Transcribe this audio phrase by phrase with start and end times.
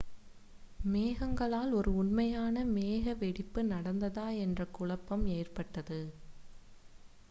[0.83, 5.99] மேகங்களால் ஒரு உண்மையான மேக வெடிப்பு நடந்ததா என்ற குழப்பம் ஏற்பட்டது